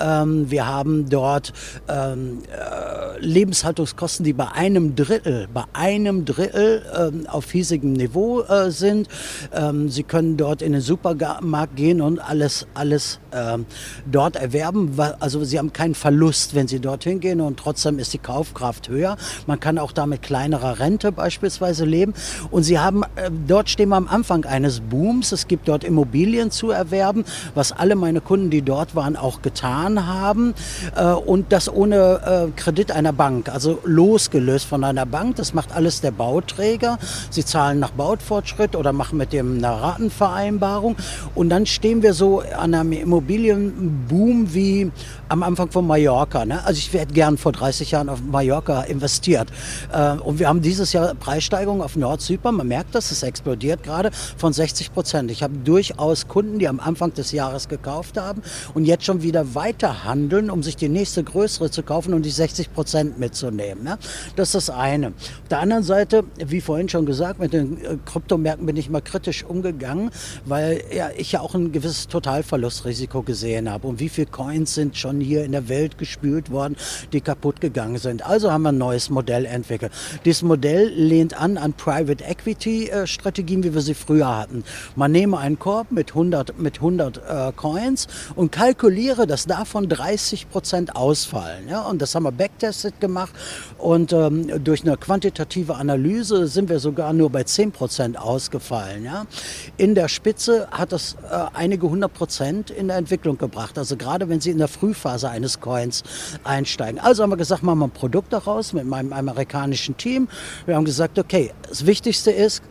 Ähm, 0.00 0.50
wir 0.50 0.66
haben 0.66 1.08
dort 1.08 1.52
ähm, 1.88 2.38
äh, 2.52 3.18
Lebenshaltungskosten, 3.18 4.24
die 4.24 4.32
bei 4.32 4.48
einem 4.52 4.94
Drittel, 4.94 5.48
bei 5.52 5.64
einem 5.72 6.24
Drittel 6.24 6.82
ähm, 6.96 7.26
auf 7.26 7.50
hiesigem 7.50 7.94
Niveau 7.94 8.42
äh, 8.42 8.70
sind. 8.70 9.08
Ähm, 9.52 9.88
Sie 9.88 10.02
können 10.04 10.36
dort 10.36 10.62
in 10.62 10.72
den 10.72 10.80
Supermarkt 10.80 11.76
gehen 11.76 12.00
und 12.00 12.18
alles, 12.18 12.66
alles 12.74 13.18
ähm, 13.32 13.66
dort 14.10 14.36
erwerben. 14.36 14.96
Also 15.18 15.42
Sie 15.44 15.58
haben 15.58 15.72
keinen 15.72 15.94
Verlust, 15.94 16.54
wenn 16.54 16.68
Sie 16.68 16.78
dorthin 16.78 17.20
gehen 17.20 17.40
und 17.40 17.58
trotzdem 17.58 17.98
ist 17.98 18.03
ist 18.04 18.12
die 18.12 18.18
Kaufkraft 18.18 18.88
höher. 18.88 19.16
Man 19.46 19.60
kann 19.60 19.78
auch 19.78 19.92
da 19.92 20.04
mit 20.06 20.20
kleinerer 20.22 20.78
Rente 20.78 21.10
beispielsweise 21.10 21.84
leben. 21.86 22.12
Und 22.50 22.62
sie 22.62 22.78
haben, 22.78 23.02
äh, 23.16 23.30
dort 23.48 23.70
stehen 23.70 23.88
wir 23.88 23.96
am 23.96 24.08
Anfang 24.08 24.44
eines 24.44 24.80
Booms. 24.80 25.32
Es 25.32 25.48
gibt 25.48 25.68
dort 25.68 25.84
Immobilien 25.84 26.50
zu 26.50 26.70
erwerben, 26.70 27.24
was 27.54 27.72
alle 27.72 27.96
meine 27.96 28.20
Kunden, 28.20 28.50
die 28.50 28.62
dort 28.62 28.94
waren, 28.94 29.16
auch 29.16 29.40
getan 29.40 30.06
haben. 30.06 30.54
Äh, 30.94 31.12
und 31.12 31.52
das 31.52 31.72
ohne 31.72 32.50
äh, 32.54 32.60
Kredit 32.60 32.92
einer 32.92 33.12
Bank, 33.12 33.48
also 33.48 33.78
losgelöst 33.84 34.66
von 34.66 34.84
einer 34.84 35.06
Bank. 35.06 35.36
Das 35.36 35.54
macht 35.54 35.74
alles 35.74 36.00
der 36.02 36.10
Bauträger. 36.10 36.98
Sie 37.30 37.44
zahlen 37.44 37.78
nach 37.78 37.90
Baufortschritt 37.90 38.76
oder 38.76 38.92
machen 38.92 39.16
mit 39.16 39.32
dem 39.32 39.56
eine 39.56 39.80
Ratenvereinbarung. 39.80 40.96
Und 41.34 41.48
dann 41.48 41.64
stehen 41.64 42.02
wir 42.02 42.12
so 42.12 42.42
an 42.58 42.74
einem 42.74 42.92
Immobilienboom 42.92 44.52
wie 44.52 44.90
am 45.28 45.42
Anfang 45.42 45.70
von 45.70 45.86
Mallorca. 45.86 46.44
Ne? 46.44 46.64
Also 46.64 46.78
ich 46.78 46.92
hätte 46.92 47.14
gern 47.14 47.38
vor 47.38 47.52
30 47.52 47.92
Jahren 47.94 48.08
auf 48.08 48.22
Mallorca 48.22 48.82
investiert. 48.82 49.48
Äh, 49.92 50.12
und 50.18 50.38
wir 50.38 50.48
haben 50.48 50.60
dieses 50.60 50.92
Jahr 50.92 51.14
Preissteigerungen 51.14 51.82
auf 51.82 51.96
Nordzypern. 51.96 52.56
Man 52.56 52.68
merkt 52.68 52.94
das, 52.94 53.10
es 53.10 53.22
explodiert 53.22 53.82
gerade 53.82 54.10
von 54.36 54.52
60 54.52 54.92
Prozent. 54.92 55.30
Ich 55.30 55.42
habe 55.42 55.54
durchaus 55.64 56.28
Kunden, 56.28 56.58
die 56.58 56.68
am 56.68 56.80
Anfang 56.80 57.14
des 57.14 57.32
Jahres 57.32 57.68
gekauft 57.68 58.18
haben 58.18 58.42
und 58.74 58.84
jetzt 58.84 59.04
schon 59.04 59.22
wieder 59.22 59.54
weiter 59.54 60.04
handeln, 60.04 60.50
um 60.50 60.62
sich 60.62 60.76
die 60.76 60.88
nächste 60.88 61.22
größere 61.22 61.70
zu 61.70 61.82
kaufen 61.82 62.14
und 62.14 62.22
die 62.22 62.30
60 62.30 62.72
Prozent 62.72 63.18
mitzunehmen. 63.18 63.84
Ne? 63.84 63.98
Das 64.36 64.48
ist 64.48 64.68
das 64.68 64.70
eine. 64.70 65.08
Auf 65.08 65.48
der 65.50 65.60
anderen 65.60 65.84
Seite, 65.84 66.24
wie 66.44 66.60
vorhin 66.60 66.88
schon 66.88 67.06
gesagt, 67.06 67.38
mit 67.38 67.52
den 67.52 67.84
äh, 67.84 67.96
Kryptomärkten 68.04 68.66
bin 68.66 68.76
ich 68.76 68.90
mal 68.90 69.00
kritisch 69.00 69.44
umgegangen, 69.44 70.10
weil 70.44 70.82
ich 71.16 71.32
ja 71.32 71.40
auch 71.40 71.54
ein 71.54 71.70
gewisses 71.70 72.08
Totalverlustrisiko 72.08 73.22
gesehen 73.22 73.70
habe. 73.70 73.86
Und 73.86 74.00
wie 74.00 74.08
viele 74.08 74.26
Coins 74.26 74.74
sind 74.74 74.96
schon 74.96 75.20
hier 75.20 75.44
in 75.44 75.52
der 75.52 75.68
Welt 75.68 75.96
gespült 75.98 76.50
worden, 76.50 76.76
die 77.12 77.20
kaputt 77.20 77.60
gegangen 77.60 77.83
sind. 77.96 78.24
Also 78.26 78.50
haben 78.50 78.62
wir 78.62 78.70
ein 78.70 78.78
neues 78.78 79.10
Modell 79.10 79.44
entwickelt. 79.44 79.92
Dieses 80.24 80.42
Modell 80.42 80.88
lehnt 80.88 81.38
an 81.40 81.58
an 81.58 81.72
Private 81.74 82.24
Equity 82.24 82.88
äh, 82.88 83.06
Strategien, 83.06 83.62
wie 83.62 83.74
wir 83.74 83.80
sie 83.80 83.94
früher 83.94 84.36
hatten. 84.36 84.64
Man 84.96 85.12
nehme 85.12 85.38
einen 85.38 85.58
Korb 85.58 85.92
mit 85.92 86.10
100, 86.10 86.58
mit 86.58 86.76
100 86.76 87.16
äh, 87.18 87.52
Coins 87.54 88.08
und 88.34 88.52
kalkuliere, 88.52 89.26
dass 89.26 89.46
davon 89.46 89.88
30 89.88 90.50
Prozent 90.50 90.96
ausfallen. 90.96 91.68
Ja? 91.68 91.82
Und 91.82 92.02
das 92.02 92.14
haben 92.14 92.24
wir 92.24 92.32
backtested 92.32 93.00
gemacht 93.00 93.32
und 93.78 94.12
ähm, 94.12 94.64
durch 94.64 94.82
eine 94.82 94.96
quantitative 94.96 95.74
Analyse 95.74 96.46
sind 96.46 96.68
wir 96.68 96.78
sogar 96.78 97.12
nur 97.12 97.30
bei 97.30 97.44
10 97.44 97.72
Prozent 97.72 98.18
ausgefallen. 98.18 99.04
Ja? 99.04 99.26
In 99.76 99.94
der 99.94 100.08
Spitze 100.08 100.68
hat 100.70 100.92
das 100.92 101.16
äh, 101.30 101.44
einige 101.54 101.88
hundert 101.88 102.14
Prozent 102.14 102.70
in 102.70 102.88
der 102.88 102.96
Entwicklung 102.96 103.38
gebracht. 103.38 103.78
Also 103.78 103.96
gerade 103.96 104.28
wenn 104.28 104.40
Sie 104.40 104.50
in 104.50 104.58
der 104.58 104.68
Frühphase 104.68 105.28
eines 105.28 105.60
Coins 105.60 106.02
einsteigen. 106.44 107.00
Also 107.00 107.22
haben 107.22 107.30
wir 107.30 107.36
gesagt, 107.36 107.62
machen 107.74 107.90
wir 107.90 107.94
ein 107.94 108.00
Produkt 108.00 108.32
daraus 108.32 108.72
mit 108.72 108.86
meinem 108.86 109.12
amerikanischen 109.12 109.96
Team. 109.96 110.28
Wir 110.66 110.76
haben 110.76 110.84
gesagt, 110.84 111.18
okay, 111.18 111.52
das 111.68 111.86
Wichtigste 111.86 112.30
ist, 112.30 112.62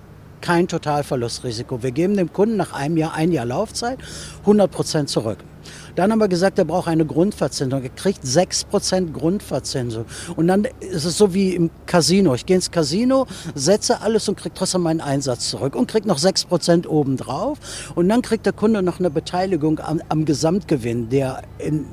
kein 0.42 0.68
Totalverlustrisiko. 0.68 1.84
Wir 1.84 1.92
geben 1.92 2.18
dem 2.18 2.34
Kunden 2.34 2.58
nach 2.58 2.74
einem 2.74 2.98
Jahr, 2.98 3.14
ein 3.14 3.32
Jahr 3.32 3.46
Laufzeit, 3.46 3.98
100 4.42 4.70
Prozent 4.70 5.10
zurück. 5.10 5.38
Dann 5.96 6.12
haben 6.12 6.20
wir 6.20 6.28
gesagt, 6.28 6.60
er 6.60 6.66
braucht 6.66 6.90
eine 6.90 7.06
Grundverzinsung. 7.06 7.82
Er 7.82 7.90
kriegt 7.90 8.26
6% 8.26 9.14
Grundverzinsung. 9.14 10.06
Und 10.36 10.48
dann 10.48 10.68
ist 10.82 11.06
es 11.06 11.18
so 11.18 11.34
wie 11.34 11.56
im 11.56 11.70
Casino. 11.86 12.34
Ich 12.36 12.46
gehe 12.46 12.58
ins 12.58 12.72
Casino, 12.72 13.26
setze 13.56 14.02
alles 14.02 14.28
und 14.28 14.38
kriege 14.38 14.54
trotzdem 14.54 14.82
meinen 14.82 15.00
Einsatz 15.00 15.50
zurück 15.50 15.76
und 15.76 15.88
kriege 15.88 16.08
noch 16.08 16.18
6% 16.18 16.88
obendrauf. 16.88 17.94
Und 17.96 18.10
dann 18.10 18.22
kriegt 18.22 18.46
der 18.46 18.54
Kunde 18.54 18.82
noch 18.82 19.00
eine 19.00 19.12
Beteiligung 19.12 19.80
am, 19.80 20.02
am 20.10 20.26
Gesamtgewinn, 20.26 21.08
der 21.08 21.44
in 21.58 21.86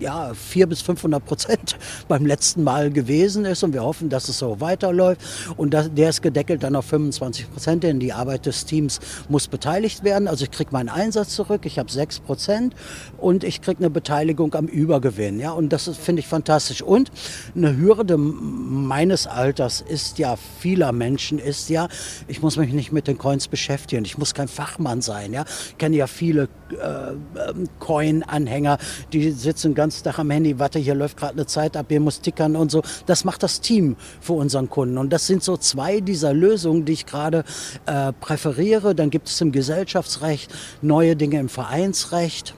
ja, 0.00 0.32
400 0.34 0.68
bis 0.68 0.82
500 0.82 1.24
Prozent 1.24 1.76
beim 2.08 2.26
letzten 2.26 2.62
Mal 2.62 2.90
gewesen 2.90 3.44
ist 3.44 3.62
und 3.62 3.72
wir 3.72 3.82
hoffen, 3.82 4.08
dass 4.08 4.28
es 4.28 4.38
so 4.38 4.60
weiterläuft 4.60 5.20
und 5.56 5.74
das, 5.74 5.92
der 5.92 6.10
ist 6.10 6.22
gedeckelt 6.22 6.62
dann 6.62 6.76
auf 6.76 6.86
25 6.86 7.50
Prozent, 7.52 7.82
denn 7.84 8.00
die 8.00 8.12
Arbeit 8.12 8.46
des 8.46 8.64
Teams 8.64 9.00
muss 9.28 9.48
beteiligt 9.48 10.04
werden. 10.04 10.28
Also 10.28 10.44
ich 10.44 10.50
kriege 10.50 10.70
meinen 10.72 10.88
Einsatz 10.88 11.30
zurück, 11.30 11.62
ich 11.64 11.78
habe 11.78 11.90
6 11.90 12.20
Prozent 12.20 12.74
und 13.18 13.44
ich 13.44 13.60
kriege 13.62 13.78
eine 13.78 13.90
Beteiligung 13.90 14.54
am 14.54 14.66
Übergewinn. 14.66 15.40
Ja, 15.40 15.52
und 15.52 15.72
das 15.72 15.88
finde 15.96 16.20
ich 16.20 16.26
fantastisch. 16.26 16.82
Und 16.82 17.10
eine 17.56 17.76
Hürde 17.76 18.16
meines 18.16 19.26
Alters 19.26 19.80
ist 19.80 20.18
ja, 20.18 20.36
vieler 20.60 20.92
Menschen 20.92 21.38
ist 21.38 21.68
ja, 21.70 21.88
ich 22.26 22.42
muss 22.42 22.56
mich 22.56 22.72
nicht 22.72 22.92
mit 22.92 23.06
den 23.06 23.18
Coins 23.18 23.48
beschäftigen, 23.48 24.04
ich 24.04 24.18
muss 24.18 24.34
kein 24.34 24.48
Fachmann 24.48 25.00
sein. 25.00 25.32
Ja, 25.32 25.44
ich 25.70 25.78
kenne 25.78 25.96
ja 25.96 26.06
viele 26.06 26.48
äh, 26.70 27.12
ähm, 27.50 27.68
Coin-Anhänger, 27.78 28.78
die 29.12 29.30
sitzen 29.30 29.74
ganz 29.74 29.87
ganzen 29.88 30.04
Tag 30.04 30.18
am 30.18 30.30
Handy, 30.30 30.58
warte, 30.58 30.78
hier 30.78 30.94
läuft 30.94 31.16
gerade 31.16 31.32
eine 31.32 31.46
Zeit 31.46 31.74
ab, 31.74 31.86
hier 31.88 32.00
muss 32.00 32.20
tickern 32.20 32.56
und 32.56 32.70
so. 32.70 32.82
Das 33.06 33.24
macht 33.24 33.42
das 33.42 33.62
Team 33.62 33.96
für 34.20 34.34
unseren 34.34 34.68
Kunden. 34.68 34.98
Und 34.98 35.14
das 35.14 35.26
sind 35.26 35.42
so 35.42 35.56
zwei 35.56 36.00
dieser 36.00 36.34
Lösungen, 36.34 36.84
die 36.84 36.92
ich 36.92 37.06
gerade 37.06 37.42
äh, 37.86 38.12
präferiere. 38.12 38.94
Dann 38.94 39.08
gibt 39.08 39.28
es 39.28 39.40
im 39.40 39.50
Gesellschaftsrecht 39.50 40.52
neue 40.82 41.16
Dinge 41.16 41.40
im 41.40 41.48
Vereinsrecht. 41.48 42.54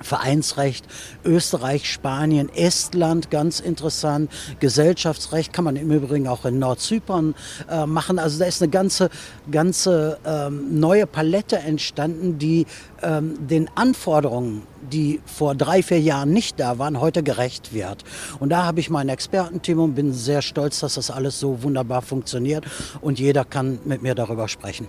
Vereinsrecht, 0.00 0.86
Österreich, 1.24 1.90
Spanien, 1.90 2.48
Estland, 2.48 3.30
ganz 3.30 3.60
interessant. 3.60 4.30
Gesellschaftsrecht 4.60 5.52
kann 5.52 5.64
man 5.64 5.76
im 5.76 5.90
Übrigen 5.90 6.26
auch 6.26 6.44
in 6.44 6.58
Nordzypern 6.58 7.34
äh, 7.70 7.86
machen. 7.86 8.18
Also 8.18 8.38
da 8.38 8.46
ist 8.46 8.60
eine 8.60 8.70
ganze, 8.70 9.08
ganze 9.50 10.18
ähm, 10.26 10.80
neue 10.80 11.06
Palette 11.06 11.58
entstanden, 11.58 12.38
die 12.38 12.66
ähm, 13.02 13.46
den 13.46 13.70
Anforderungen, 13.76 14.62
die 14.90 15.20
vor 15.26 15.54
drei, 15.54 15.82
vier 15.82 16.00
Jahren 16.00 16.30
nicht 16.30 16.58
da 16.58 16.78
waren, 16.78 17.00
heute 17.00 17.22
gerecht 17.22 17.72
wird. 17.72 18.04
Und 18.40 18.50
da 18.50 18.64
habe 18.64 18.80
ich 18.80 18.90
mein 18.90 19.08
Expertenteam 19.08 19.78
und 19.78 19.94
bin 19.94 20.12
sehr 20.12 20.42
stolz, 20.42 20.80
dass 20.80 20.94
das 20.94 21.10
alles 21.10 21.38
so 21.38 21.62
wunderbar 21.62 22.02
funktioniert 22.02 22.64
und 23.00 23.18
jeder 23.18 23.44
kann 23.44 23.78
mit 23.84 24.02
mir 24.02 24.14
darüber 24.14 24.48
sprechen. 24.48 24.88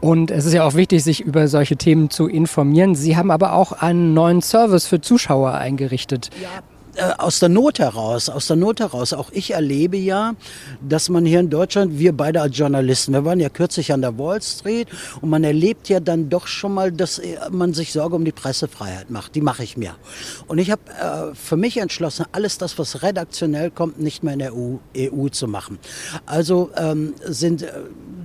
Und 0.00 0.30
es 0.30 0.46
ist 0.46 0.54
ja 0.54 0.64
auch 0.64 0.74
wichtig, 0.74 1.04
sich 1.04 1.20
über 1.20 1.48
solche 1.48 1.76
Themen 1.76 2.10
zu 2.10 2.26
informieren. 2.26 2.94
Sie 2.94 3.16
haben 3.16 3.30
aber 3.30 3.52
auch 3.52 3.72
einen 3.72 4.14
neuen 4.14 4.40
Service 4.40 4.86
für 4.86 5.00
Zuschauer 5.00 5.52
eingerichtet. 5.54 6.30
Ja, 6.42 6.62
äh, 6.96 7.12
aus 7.18 7.38
der 7.38 7.48
Not 7.48 7.78
heraus, 7.78 8.28
aus 8.28 8.48
der 8.48 8.56
Not 8.56 8.80
heraus. 8.80 9.12
Auch 9.12 9.30
ich 9.30 9.52
erlebe 9.52 9.96
ja, 9.96 10.34
dass 10.86 11.08
man 11.08 11.24
hier 11.24 11.38
in 11.40 11.48
Deutschland, 11.48 11.98
wir 11.98 12.12
beide 12.12 12.40
als 12.40 12.58
Journalisten, 12.58 13.12
wir 13.12 13.24
waren 13.24 13.38
ja 13.38 13.48
kürzlich 13.48 13.92
an 13.92 14.00
der 14.00 14.18
Wall 14.18 14.42
Street 14.42 14.88
und 15.20 15.30
man 15.30 15.44
erlebt 15.44 15.88
ja 15.88 16.00
dann 16.00 16.28
doch 16.28 16.46
schon 16.46 16.74
mal, 16.74 16.90
dass 16.90 17.20
man 17.50 17.74
sich 17.74 17.92
Sorge 17.92 18.16
um 18.16 18.24
die 18.24 18.32
Pressefreiheit 18.32 19.10
macht. 19.10 19.34
Die 19.34 19.40
mache 19.40 19.62
ich 19.62 19.76
mir. 19.76 19.94
Und 20.48 20.58
ich 20.58 20.70
habe 20.70 20.82
äh, 20.90 21.34
für 21.34 21.56
mich 21.56 21.76
entschlossen, 21.76 22.26
alles 22.32 22.58
das, 22.58 22.78
was 22.78 23.02
redaktionell 23.02 23.70
kommt, 23.70 24.00
nicht 24.00 24.24
mehr 24.24 24.32
in 24.32 24.38
der 24.40 24.54
EU, 24.54 24.76
EU 24.96 25.28
zu 25.28 25.46
machen. 25.46 25.78
Also 26.26 26.70
ähm, 26.76 27.14
sind 27.24 27.62
äh, 27.62 27.68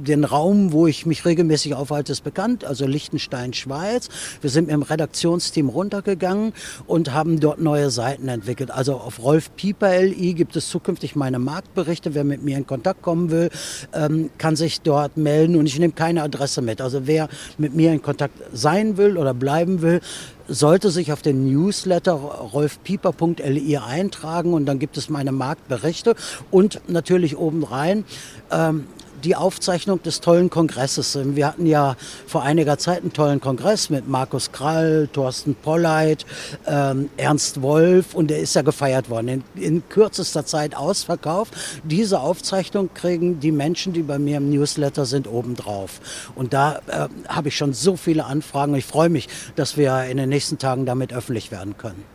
den 0.06 0.24
Raum, 0.24 0.72
wo 0.72 0.88
ich 0.88 1.06
mich 1.06 1.26
regelmäßig 1.26 1.76
aufhalte, 1.76 2.12
ist 2.12 2.24
bekannt, 2.24 2.64
also 2.64 2.88
Liechtenstein, 2.88 3.54
Schweiz. 3.54 4.10
Wir 4.42 4.50
sind 4.50 4.68
mit 4.68 4.74
dem 4.74 4.84
Redaktionsteam 4.84 5.70
runtergegangen 5.70 6.54
und 6.88 7.14
haben 7.14 7.40
dort 7.40 7.60
neue 7.60 7.90
Seiten 7.90 8.28
entwickelt. 8.28 8.72
Also 8.72 8.96
auf 8.96 9.22
Rolf 9.22 9.56
Pieper 9.56 10.02
LI 10.02 10.34
gibt 10.34 10.56
es 10.56 10.70
zukünftig 10.70 11.16
meine 11.16 11.40
Marktberichte. 11.40 12.14
Wer 12.14 12.24
mit 12.24 12.44
mir 12.44 12.58
in 12.58 12.66
Kontakt 12.66 13.02
kommen 13.02 13.32
will, 13.32 13.50
ähm, 13.94 14.30
kann 14.38 14.56
sich 14.56 14.82
dort 14.82 15.18
melden 15.18 15.56
und 15.56 15.66
ich 15.66 15.78
nehme 15.80 15.94
keine 15.94 16.24
Adresse 16.24 16.62
mit. 16.62 16.82
Also 16.82 17.08
wer 17.08 17.28
mit 17.58 17.76
mir 17.76 17.92
in 17.92 18.02
Kontakt 18.02 18.40
sein 18.54 18.98
will 18.98 19.18
oder 19.18 19.34
bleiben 19.34 19.82
will, 19.82 20.02
sollte 20.48 20.92
sich 20.92 21.12
auf 21.12 21.22
den 21.22 21.46
Newsletter 21.46 22.14
rolfpieper.li 22.14 23.78
eintragen 23.78 24.54
und 24.54 24.66
dann 24.66 24.80
gibt 24.80 24.98
es 24.98 25.10
meine 25.10 25.32
Marktberichte 25.32 26.16
und 26.52 26.82
natürlich 26.88 27.38
obendrein 27.38 28.06
ähm, 28.52 28.86
die 29.24 29.36
Aufzeichnung 29.36 30.02
des 30.04 30.22
tollen 30.22 30.50
Kongresses. 30.50 31.18
Wir 31.22 31.48
hatten 31.48 31.66
ja 31.66 31.96
vor 32.28 32.44
einiger 32.44 32.78
Zeit 32.78 33.02
einen 33.02 33.14
tollen 33.14 33.40
Kongress 33.40 33.90
mit 33.90 34.08
Markus 34.08 34.52
Krall, 34.52 35.10
Thorsten 35.12 35.56
Polleit, 35.56 36.26
ähm, 36.68 37.10
Ernst 37.18 37.62
Wolf 37.62 38.14
und 38.14 38.30
der 38.30 38.40
ist 38.40 38.56
ja 38.56 38.62
gefeiert 38.62 39.10
worden. 39.10 39.28
In, 39.28 39.44
in 39.56 39.90
kürzester 39.90 40.46
Zeit 40.46 40.76
ausverkauft. 40.76 41.54
Diese 41.84 42.20
Aufzeichnung 42.20 42.90
kriegen 42.94 43.40
die 43.40 43.52
Menschen, 43.52 43.94
die 43.94 44.04
bei 44.04 44.20
mir 44.20 44.38
im 44.38 44.50
Newsletter 44.50 45.06
sind, 45.06 45.28
obendrauf. 45.28 46.02
Und 46.36 46.54
da 46.54 46.80
äh, 46.88 47.08
habe 47.28 47.50
ich 47.50 47.58
schon 47.58 47.74
so 47.74 47.96
viele 47.96 48.26
Anfragen. 48.26 48.76
Ich 48.76 48.86
freue 48.86 49.10
mich, 49.10 49.28
dass 49.56 49.78
wir 49.78 50.04
in 50.06 50.18
den 50.18 50.30
nächsten 50.30 50.58
Tagen 50.58 50.86
damit 50.86 51.14
öffentlich 51.14 51.52
werden 51.52 51.78
können. 51.78 52.15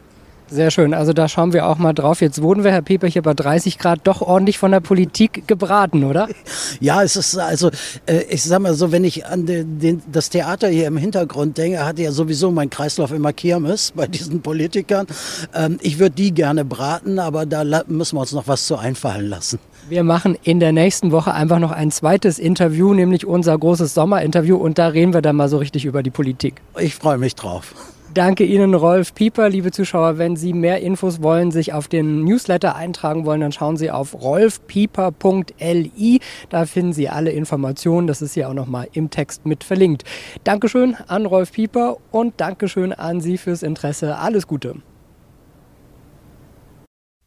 Sehr 0.50 0.72
schön. 0.72 0.94
Also 0.94 1.12
da 1.12 1.28
schauen 1.28 1.52
wir 1.52 1.66
auch 1.66 1.78
mal 1.78 1.92
drauf. 1.92 2.20
Jetzt 2.20 2.42
wurden 2.42 2.64
wir, 2.64 2.72
Herr 2.72 2.82
Pieper, 2.82 3.06
hier 3.06 3.22
bei 3.22 3.34
30 3.34 3.78
Grad 3.78 4.00
doch 4.04 4.20
ordentlich 4.20 4.58
von 4.58 4.72
der 4.72 4.80
Politik 4.80 5.46
gebraten, 5.46 6.04
oder? 6.04 6.28
Ja, 6.80 7.02
es 7.02 7.16
ist 7.16 7.36
also, 7.36 7.70
äh, 8.06 8.22
ich 8.30 8.42
sag 8.42 8.60
mal 8.60 8.74
so, 8.74 8.90
wenn 8.90 9.04
ich 9.04 9.26
an 9.26 9.44
den, 9.44 9.78
den, 9.78 10.02
das 10.10 10.30
Theater 10.30 10.68
hier 10.68 10.86
im 10.86 10.96
Hintergrund 10.96 11.58
denke, 11.58 11.84
hatte 11.84 12.02
ja 12.02 12.12
sowieso 12.12 12.50
mein 12.50 12.70
Kreislauf 12.70 13.12
immer 13.12 13.32
Kirmes 13.32 13.92
bei 13.94 14.06
diesen 14.06 14.40
Politikern. 14.40 15.06
Ähm, 15.54 15.78
ich 15.82 15.98
würde 15.98 16.14
die 16.14 16.32
gerne 16.32 16.64
braten, 16.64 17.18
aber 17.18 17.44
da 17.44 17.64
müssen 17.86 18.16
wir 18.16 18.20
uns 18.20 18.32
noch 18.32 18.48
was 18.48 18.66
zu 18.66 18.76
einfallen 18.76 19.28
lassen. 19.28 19.58
Wir 19.88 20.04
machen 20.04 20.38
in 20.42 20.60
der 20.60 20.72
nächsten 20.72 21.12
Woche 21.12 21.34
einfach 21.34 21.58
noch 21.58 21.72
ein 21.72 21.90
zweites 21.90 22.38
Interview, 22.38 22.94
nämlich 22.94 23.26
unser 23.26 23.56
großes 23.58 23.94
Sommerinterview 23.94 24.56
und 24.56 24.78
da 24.78 24.88
reden 24.88 25.12
wir 25.12 25.22
dann 25.22 25.36
mal 25.36 25.48
so 25.48 25.58
richtig 25.58 25.84
über 25.84 26.02
die 26.02 26.10
Politik. 26.10 26.60
Ich 26.78 26.94
freue 26.94 27.18
mich 27.18 27.34
drauf. 27.34 27.74
Danke 28.12 28.42
Ihnen, 28.42 28.74
Rolf 28.74 29.14
Pieper. 29.14 29.48
Liebe 29.48 29.70
Zuschauer, 29.70 30.18
wenn 30.18 30.34
Sie 30.34 30.52
mehr 30.52 30.80
Infos 30.80 31.22
wollen, 31.22 31.52
sich 31.52 31.72
auf 31.72 31.86
den 31.86 32.24
Newsletter 32.24 32.74
eintragen 32.74 33.24
wollen, 33.24 33.40
dann 33.40 33.52
schauen 33.52 33.76
Sie 33.76 33.88
auf 33.92 34.20
rolfpieper.li. 34.20 36.18
Da 36.48 36.66
finden 36.66 36.92
Sie 36.92 37.08
alle 37.08 37.30
Informationen. 37.30 38.08
Das 38.08 38.20
ist 38.20 38.34
ja 38.34 38.48
auch 38.48 38.54
nochmal 38.54 38.88
im 38.94 39.10
Text 39.10 39.46
mit 39.46 39.62
verlinkt. 39.62 40.02
Dankeschön 40.42 40.96
an 41.06 41.24
Rolf 41.24 41.52
Pieper 41.52 41.98
und 42.10 42.40
Dankeschön 42.40 42.92
an 42.92 43.20
Sie 43.20 43.38
fürs 43.38 43.62
Interesse. 43.62 44.16
Alles 44.16 44.48
Gute. 44.48 44.82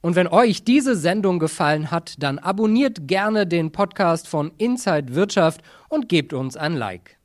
Und 0.01 0.17
wenn 0.17 0.27
euch 0.27 0.65
diese 0.65 0.97
Sendung 0.97 1.39
gefallen 1.39 1.91
hat, 1.91 2.15
dann 2.21 2.39
abonniert 2.39 3.07
gerne 3.07 3.47
den 3.47 3.71
Podcast 3.71 4.27
von 4.27 4.51
Inside 4.57 5.15
Wirtschaft 5.15 5.61
und 5.87 6.09
gebt 6.09 6.33
uns 6.33 6.57
ein 6.57 6.75
Like. 6.75 7.22